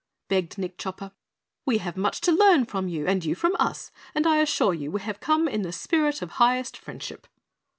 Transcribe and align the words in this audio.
begged 0.29 0.57
Nick 0.57 0.79
Chopper. 0.79 1.11
"We 1.63 1.77
have 1.77 1.95
much 1.95 2.21
to 2.21 2.31
learn 2.31 2.65
from 2.65 2.87
you 2.87 3.05
and 3.05 3.23
you 3.23 3.35
from 3.35 3.55
us, 3.59 3.91
and 4.15 4.25
I 4.25 4.37
assure 4.39 4.73
you 4.73 4.89
we 4.89 5.01
have 5.01 5.19
come 5.19 5.47
in 5.47 5.61
the 5.61 5.71
spirit 5.71 6.23
of 6.23 6.31
highest 6.31 6.75
friendship!" 6.75 7.27